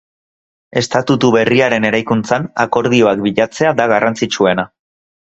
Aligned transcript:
Estatutu 0.79 1.27
berriaren 1.35 1.85
eraikuntzan, 1.89 2.47
akordioak 2.63 3.21
bilatzea 3.27 3.75
da 3.81 3.87
garrantzitsuena. 3.93 4.65